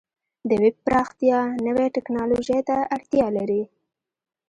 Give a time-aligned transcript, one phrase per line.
[0.49, 3.63] د ویب پراختیا نوې ټکنالوژۍ ته اړتیا لري.